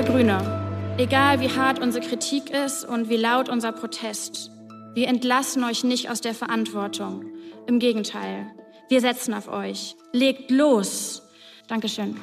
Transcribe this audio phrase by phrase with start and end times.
[0.00, 4.50] Liebe Grüne, egal wie hart unsere Kritik ist und wie laut unser Protest,
[4.94, 7.26] wir entlassen euch nicht aus der Verantwortung.
[7.66, 8.46] Im Gegenteil,
[8.88, 9.96] wir setzen auf euch.
[10.14, 11.20] Legt los.
[11.68, 12.16] Dankeschön.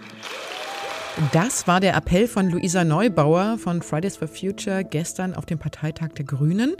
[1.34, 6.10] Das war der Appell von Luisa Neubauer von Fridays for Future gestern auf dem Parteitag
[6.10, 6.76] der Grünen.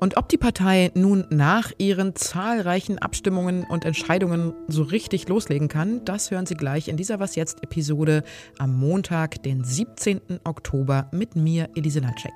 [0.00, 6.02] Und ob die Partei nun nach ihren zahlreichen Abstimmungen und Entscheidungen so richtig loslegen kann,
[6.06, 8.24] das hören Sie gleich in dieser Was jetzt Episode
[8.56, 10.40] am Montag, den 17.
[10.44, 12.32] Oktober mit mir, Elise Landscheck.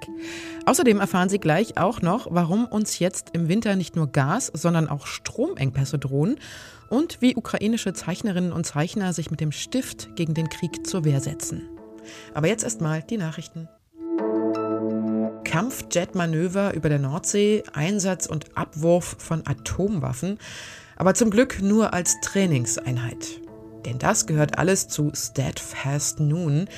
[0.67, 4.91] Außerdem erfahren Sie gleich auch noch, warum uns jetzt im Winter nicht nur Gas, sondern
[4.91, 6.37] auch Stromengpässe drohen
[6.89, 11.21] und wie ukrainische Zeichnerinnen und Zeichner sich mit dem Stift gegen den Krieg zur Wehr
[11.21, 11.46] setzen.
[12.35, 13.69] Aber jetzt erstmal die Nachrichten.
[15.45, 20.39] Kampfjetmanöver über der Nordsee, Einsatz und Abwurf von Atomwaffen,
[20.97, 23.41] aber zum Glück nur als Trainingseinheit.
[23.85, 26.69] Denn das gehört alles zu Steadfast Noon,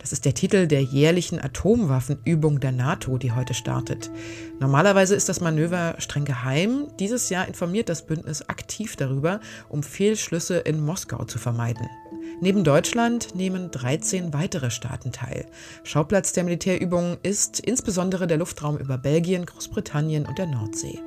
[0.00, 4.10] das ist der Titel der jährlichen Atomwaffenübung der NATO, die heute startet.
[4.58, 6.88] Normalerweise ist das Manöver streng geheim.
[6.98, 11.86] Dieses Jahr informiert das Bündnis aktiv darüber, um Fehlschlüsse in Moskau zu vermeiden.
[12.42, 15.44] Neben Deutschland nehmen 13 weitere Staaten teil.
[15.84, 21.00] Schauplatz der Militärübungen ist insbesondere der Luftraum über Belgien, Großbritannien und der Nordsee.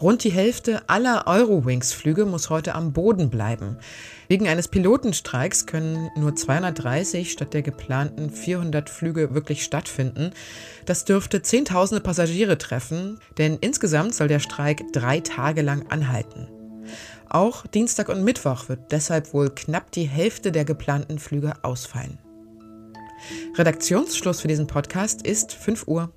[0.00, 3.76] Rund die Hälfte aller Eurowings-Flüge muss heute am Boden bleiben.
[4.28, 10.30] Wegen eines Pilotenstreiks können nur 230 statt der geplanten 400 Flüge wirklich stattfinden.
[10.86, 16.48] Das dürfte Zehntausende Passagiere treffen, denn insgesamt soll der Streik drei Tage lang anhalten.
[17.28, 22.18] Auch Dienstag und Mittwoch wird deshalb wohl knapp die Hälfte der geplanten Flüge ausfallen.
[23.56, 26.12] Redaktionsschluss für diesen Podcast ist 5 Uhr.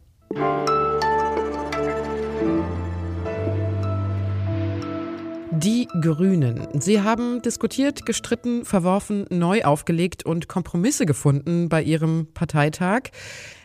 [5.64, 6.68] Die Grünen.
[6.82, 13.04] Sie haben diskutiert, gestritten, verworfen, neu aufgelegt und Kompromisse gefunden bei ihrem Parteitag.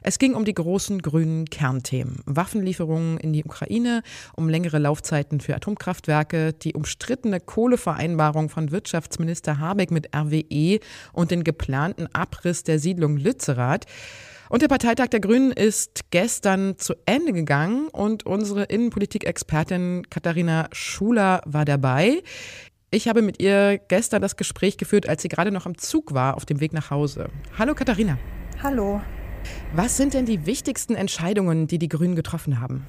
[0.01, 2.21] Es ging um die großen grünen Kernthemen.
[2.25, 4.05] Waffenlieferungen in die Ukraine,
[4.37, 10.79] um längere Laufzeiten für Atomkraftwerke, die umstrittene Kohlevereinbarung von Wirtschaftsminister Habeck mit RWE
[11.13, 13.87] und den geplanten Abriss der Siedlung Lützerath.
[14.49, 21.43] Und der Parteitag der Grünen ist gestern zu Ende gegangen und unsere Innenpolitik-Expertin Katharina Schuler
[21.45, 22.23] war dabei.
[22.91, 26.37] Ich habe mit ihr gestern das Gespräch geführt, als sie gerade noch am Zug war
[26.37, 27.29] auf dem Weg nach Hause.
[27.59, 28.17] Hallo Katharina.
[28.63, 29.03] Hallo.
[29.75, 32.87] Was sind denn die wichtigsten Entscheidungen, die die Grünen getroffen haben?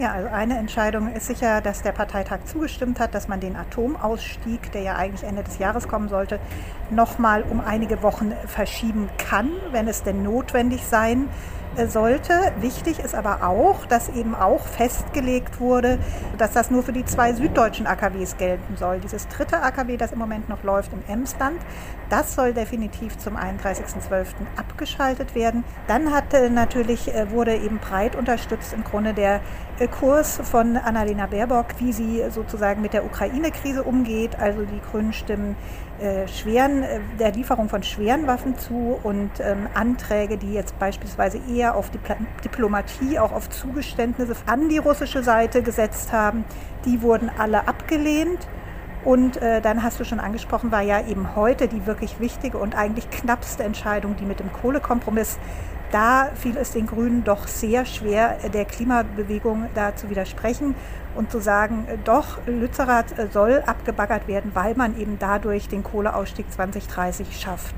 [0.00, 4.72] Ja, also eine Entscheidung ist sicher, dass der Parteitag zugestimmt hat, dass man den Atomausstieg,
[4.72, 6.40] der ja eigentlich Ende des Jahres kommen sollte,
[6.88, 12.52] nochmal um einige Wochen verschieben kann, wenn es denn notwendig sein äh, sollte.
[12.60, 15.98] Wichtig ist aber auch, dass eben auch festgelegt wurde,
[16.38, 19.00] dass das nur für die zwei süddeutschen AKWs gelten soll.
[19.00, 21.58] Dieses dritte AKW, das im Moment noch läuft im Emsland,
[22.08, 24.26] das soll definitiv zum 31.12.
[24.56, 25.64] abgeschaltet werden.
[25.86, 29.40] Dann hatte natürlich, äh, wurde eben breit unterstützt im Grunde der
[29.78, 34.38] äh, Kurs von Annalena Baerbock, wie sie sozusagen mit der Ukraine-Krise umgeht.
[34.38, 35.56] Also die Grünen stimmen
[36.00, 41.38] äh, schweren, äh, der Lieferung von schweren Waffen zu und ähm, Anträge, die jetzt beispielsweise
[41.52, 46.44] eher auf Dipl Diplomatie, auch auf Zugeständnisse an die russische Seite gesetzt haben,
[46.84, 48.48] die wurden alle abgelehnt.
[49.04, 52.76] Und äh, dann hast du schon angesprochen, war ja eben heute die wirklich wichtige und
[52.76, 55.38] eigentlich knappste Entscheidung, die mit dem Kohlekompromiss
[55.92, 60.74] da fiel es den Grünen doch sehr schwer, der Klimabewegung da zu widersprechen
[61.14, 67.38] und zu sagen, doch, Lützerath soll abgebaggert werden, weil man eben dadurch den Kohleausstieg 2030
[67.38, 67.74] schafft.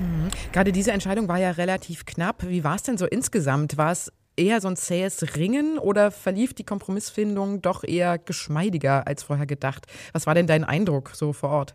[0.00, 0.28] Mhm.
[0.52, 2.44] Gerade diese Entscheidung war ja relativ knapp.
[2.46, 3.76] Wie war es denn so insgesamt?
[3.76, 9.22] War es eher so ein zähes Ringen oder verlief die Kompromissfindung doch eher geschmeidiger als
[9.22, 9.86] vorher gedacht?
[10.12, 11.74] Was war denn dein Eindruck so vor Ort?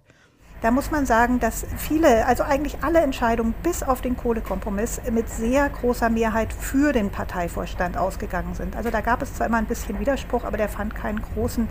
[0.64, 5.28] Da muss man sagen, dass viele, also eigentlich alle Entscheidungen bis auf den Kohlekompromiss mit
[5.28, 8.78] sehr großer Mehrheit für den Parteivorstand ausgegangen sind.
[8.78, 11.68] Also da gab es zwar immer ein bisschen Widerspruch, aber der fand keinen großen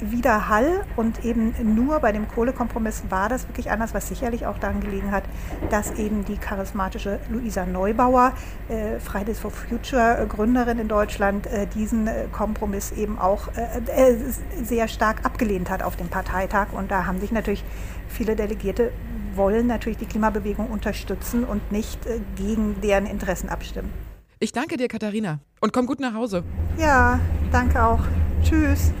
[0.00, 4.80] Widerhall und eben nur bei dem Kohlekompromiss war das wirklich anders, was sicherlich auch daran
[4.80, 5.24] gelegen hat,
[5.70, 8.32] dass eben die charismatische Luisa Neubauer,
[8.68, 14.14] äh, Fridays for Future äh, Gründerin in Deutschland, äh, diesen äh, Kompromiss eben auch äh,
[14.62, 17.64] sehr stark abgelehnt hat auf dem Parteitag und da haben sich natürlich
[18.08, 18.92] viele Delegierte
[19.34, 21.98] wollen natürlich die Klimabewegung unterstützen und nicht
[22.36, 23.92] gegen deren Interessen abstimmen.
[24.38, 26.44] Ich danke dir, Katharina, und komm gut nach Hause.
[26.78, 27.18] Ja,
[27.50, 28.00] danke auch.
[28.42, 28.92] Tschüss.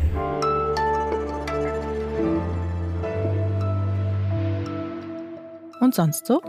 [5.84, 6.40] Und sonst so?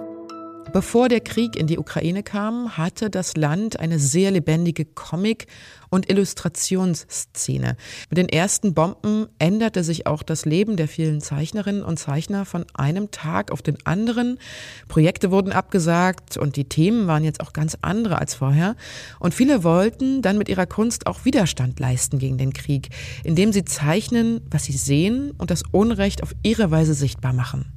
[0.72, 5.48] Bevor der Krieg in die Ukraine kam, hatte das Land eine sehr lebendige Comic-
[5.90, 7.76] und Illustrationsszene.
[8.10, 12.66] Mit den ersten Bomben änderte sich auch das Leben der vielen Zeichnerinnen und Zeichner von
[12.74, 14.40] einem Tag auf den anderen.
[14.88, 18.78] Projekte wurden abgesagt und die Themen waren jetzt auch ganz andere als vorher.
[19.20, 22.88] Und viele wollten dann mit ihrer Kunst auch Widerstand leisten gegen den Krieg,
[23.26, 27.75] indem sie zeichnen, was sie sehen und das Unrecht auf ihre Weise sichtbar machen.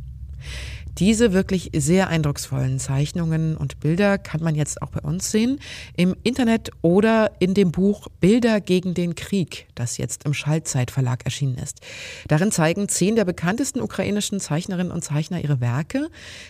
[0.98, 5.60] Diese wirklich sehr eindrucksvollen Zeichnungen und Bilder kann man jetzt auch bei uns sehen,
[5.96, 11.56] im Internet oder in dem Buch Bilder gegen den Krieg, das jetzt im Schallzeitverlag erschienen
[11.56, 11.80] ist.
[12.26, 16.08] Darin zeigen zehn der bekanntesten ukrainischen Zeichnerinnen und Zeichner ihre Werke,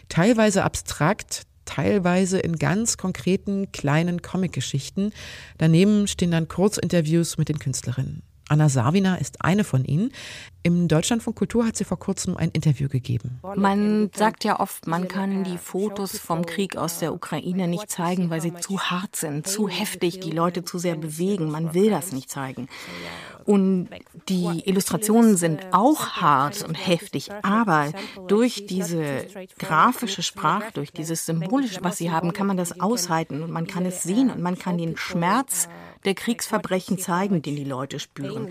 [0.09, 5.13] teilweise abstrakt, teilweise in ganz konkreten kleinen Comicgeschichten.
[5.59, 8.23] Daneben stehen dann Kurzinterviews mit den Künstlerinnen.
[8.49, 10.11] Anna Savina ist eine von ihnen.
[10.65, 13.41] Im Deutschlandfunk Kultur hat sie vor kurzem ein Interview gegeben.
[13.57, 18.29] Man sagt ja oft, man kann die Fotos vom Krieg aus der Ukraine nicht zeigen,
[18.29, 21.51] weil sie zu hart sind, zu heftig, die Leute zu sehr bewegen.
[21.51, 22.69] Man will das nicht zeigen.
[23.45, 23.89] Und
[24.29, 27.93] die Illustrationen sind auch hart und heftig, aber
[28.27, 29.27] durch diese
[29.59, 33.87] grafische Sprache, durch dieses Symbolische, was sie haben, kann man das aushalten und man kann
[33.87, 35.69] es sehen und man kann den Schmerz
[36.05, 38.49] der Kriegsverbrechen zeigen, den die Leute spüren.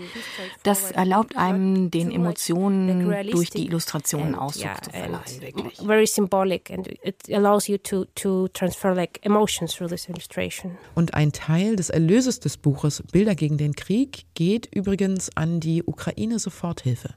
[0.62, 5.78] Das erlaubt einem, den Emotionen durch die Illustrationen Ausdruck zu verleihen, wirklich.
[5.78, 10.76] Very symbolic and it allows you to, to transfer like emotions through this illustration.
[10.94, 15.82] Und ein Teil des Erlöses des Buches Bilder gegen den Krieg geht übrigens an die
[15.82, 17.14] Ukraine Soforthilfe.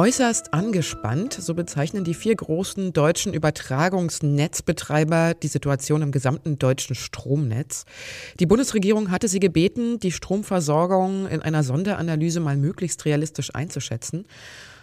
[0.00, 7.84] Äußerst angespannt, so bezeichnen die vier großen deutschen Übertragungsnetzbetreiber die Situation im gesamten deutschen Stromnetz.
[8.38, 14.24] Die Bundesregierung hatte sie gebeten, die Stromversorgung in einer Sonderanalyse mal möglichst realistisch einzuschätzen.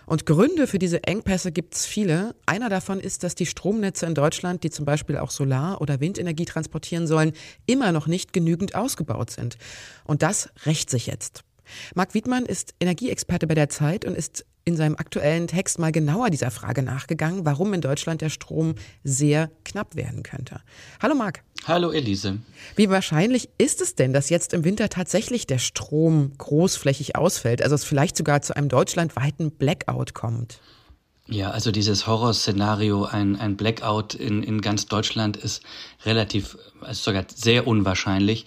[0.05, 2.35] Und Gründe für diese Engpässe gibt es viele.
[2.45, 6.45] Einer davon ist, dass die Stromnetze in Deutschland, die zum Beispiel auch Solar- oder Windenergie
[6.45, 7.33] transportieren sollen,
[7.65, 9.57] immer noch nicht genügend ausgebaut sind.
[10.03, 11.43] Und das rächt sich jetzt.
[11.95, 16.29] Marc Wiedmann ist Energieexperte bei der Zeit und ist in seinem aktuellen Text mal genauer
[16.29, 20.59] dieser Frage nachgegangen, warum in Deutschland der Strom sehr knapp werden könnte.
[21.01, 21.41] Hallo Marc.
[21.65, 22.39] Hallo Elise.
[22.75, 27.75] Wie wahrscheinlich ist es denn, dass jetzt im Winter tatsächlich der Strom großflächig ausfällt, also
[27.75, 30.59] es vielleicht sogar zu einem deutschlandweiten Blackout kommt?
[31.29, 35.63] Ja, also dieses Horrorszenario, ein, ein Blackout in, in ganz Deutschland ist
[36.05, 36.57] relativ,
[36.89, 38.45] ist sogar sehr unwahrscheinlich.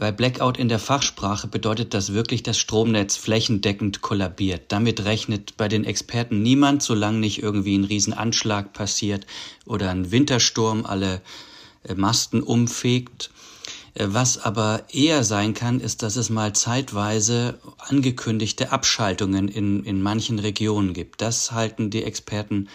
[0.00, 4.66] Weil Blackout in der Fachsprache bedeutet das wirklich, das Stromnetz flächendeckend kollabiert.
[4.68, 9.26] Damit rechnet bei den Experten niemand, solange nicht irgendwie ein Riesenanschlag passiert
[9.66, 11.20] oder ein Wintersturm alle
[11.82, 13.30] äh, Masten umfegt.
[13.94, 20.00] Äh, was aber eher sein kann, ist, dass es mal zeitweise angekündigte Abschaltungen in, in
[20.00, 21.22] manchen Regionen gibt.
[21.22, 22.68] Das halten die Experten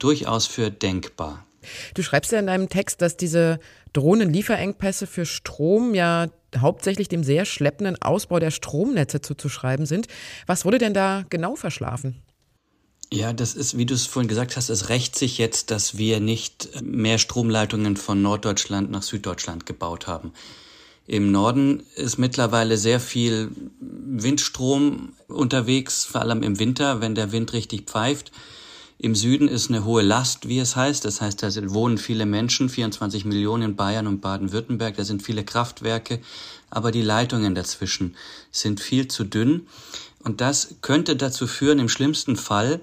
[0.00, 1.46] durchaus für denkbar.
[1.94, 3.58] Du schreibst ja in deinem Text, dass diese
[3.92, 10.06] Drohnenlieferengpässe für Strom ja hauptsächlich dem sehr schleppenden Ausbau der Stromnetze zuzuschreiben sind.
[10.46, 12.22] Was wurde denn da genau verschlafen?
[13.12, 16.20] Ja, das ist, wie du es vorhin gesagt hast, es rächt sich jetzt, dass wir
[16.20, 20.32] nicht mehr Stromleitungen von Norddeutschland nach Süddeutschland gebaut haben.
[21.06, 23.50] Im Norden ist mittlerweile sehr viel
[23.80, 28.32] Windstrom unterwegs, vor allem im Winter, wenn der Wind richtig pfeift.
[28.98, 31.04] Im Süden ist eine hohe Last, wie es heißt.
[31.04, 34.96] Das heißt, da wohnen viele Menschen, 24 Millionen in Bayern und Baden-Württemberg.
[34.96, 36.20] Da sind viele Kraftwerke,
[36.70, 38.14] aber die Leitungen dazwischen
[38.50, 39.66] sind viel zu dünn.
[40.22, 42.80] Und das könnte dazu führen, im schlimmsten Fall,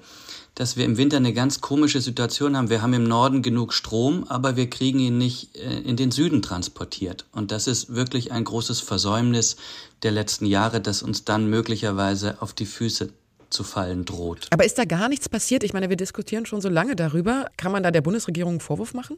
[0.53, 2.69] dass wir im Winter eine ganz komische Situation haben.
[2.69, 6.41] Wir haben im Norden genug Strom, aber wir kriegen ihn nicht äh, in den Süden
[6.41, 7.25] transportiert.
[7.31, 9.55] Und das ist wirklich ein großes Versäumnis
[10.03, 13.09] der letzten Jahre, das uns dann möglicherweise auf die Füße
[13.51, 14.47] zu fallen droht.
[14.49, 15.63] Aber ist da gar nichts passiert?
[15.63, 17.45] Ich meine, wir diskutieren schon so lange darüber.
[17.57, 19.17] Kann man da der Bundesregierung einen Vorwurf machen?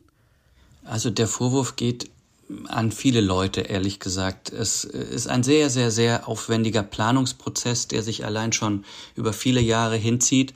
[0.84, 2.10] Also der Vorwurf geht
[2.68, 4.52] an viele Leute, ehrlich gesagt.
[4.52, 8.84] Es ist ein sehr, sehr, sehr aufwendiger Planungsprozess, der sich allein schon
[9.16, 10.54] über viele Jahre hinzieht,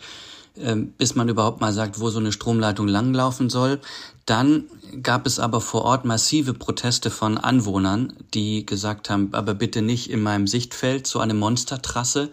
[0.58, 3.80] ähm, bis man überhaupt mal sagt, wo so eine Stromleitung langlaufen soll.
[4.26, 4.66] Dann
[5.02, 10.10] gab es aber vor Ort massive Proteste von Anwohnern, die gesagt haben, aber bitte nicht
[10.10, 12.30] in meinem Sichtfeld, so eine Monstertrasse.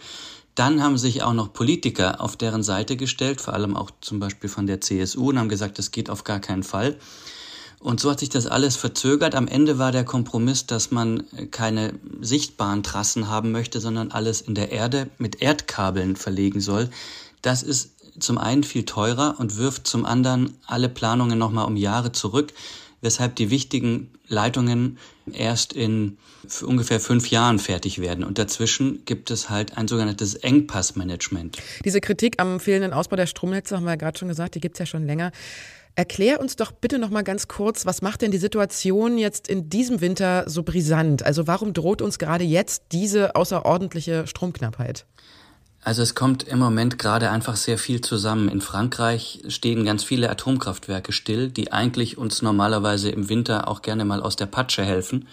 [0.54, 4.48] Dann haben sich auch noch Politiker auf deren Seite gestellt, vor allem auch zum Beispiel
[4.48, 6.96] von der CSU, und haben gesagt, das geht auf gar keinen Fall.
[7.80, 9.34] Und so hat sich das alles verzögert.
[9.34, 14.54] Am Ende war der Kompromiss, dass man keine sichtbaren Trassen haben möchte, sondern alles in
[14.54, 16.88] der Erde mit Erdkabeln verlegen soll.
[17.42, 22.12] Das ist zum einen viel teurer und wirft zum anderen alle Planungen nochmal um Jahre
[22.12, 22.54] zurück.
[23.04, 24.98] Weshalb die wichtigen Leitungen
[25.32, 26.18] erst in
[26.62, 28.24] ungefähr fünf Jahren fertig werden.
[28.24, 31.58] Und dazwischen gibt es halt ein sogenanntes Engpassmanagement.
[31.84, 34.76] Diese Kritik am fehlenden Ausbau der Stromnetze, haben wir ja gerade schon gesagt, die gibt
[34.76, 35.30] es ja schon länger.
[35.96, 39.70] Erklär uns doch bitte noch mal ganz kurz, was macht denn die Situation jetzt in
[39.70, 41.22] diesem Winter so brisant?
[41.22, 45.06] Also warum droht uns gerade jetzt diese außerordentliche Stromknappheit?
[45.84, 48.48] Also es kommt im Moment gerade einfach sehr viel zusammen.
[48.48, 54.06] In Frankreich stehen ganz viele Atomkraftwerke still, die eigentlich uns normalerweise im Winter auch gerne
[54.06, 55.28] mal aus der Patsche helfen.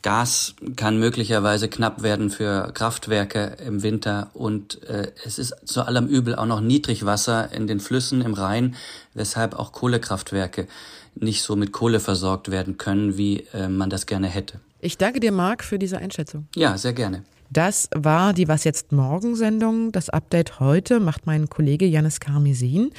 [0.00, 6.06] Gas kann möglicherweise knapp werden für Kraftwerke im Winter und äh, es ist zu allem
[6.06, 8.74] Übel auch noch Niedrigwasser in den Flüssen im Rhein,
[9.12, 10.66] weshalb auch Kohlekraftwerke
[11.14, 14.60] nicht so mit Kohle versorgt werden können, wie äh, man das gerne hätte.
[14.80, 16.46] Ich danke dir, Marc, für diese Einschätzung.
[16.54, 17.24] Ja, sehr gerne.
[17.50, 19.90] Das war die Was jetzt morgen Sendung.
[19.90, 22.90] Das Update heute macht mein Kollege Janis Karmesin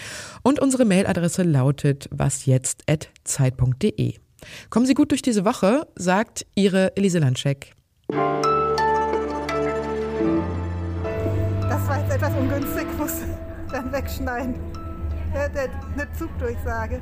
[0.41, 4.15] und unsere Mailadresse lautet wasjetzt@zeit.de.
[4.69, 7.75] Kommen Sie gut durch diese Woche, sagt Ihre Elise Landscheck.
[8.07, 8.17] Das
[11.87, 13.21] war jetzt etwas ungünstig, muss
[13.71, 14.55] dann wegschneiden.
[15.31, 16.99] Eine Zugdurchsage.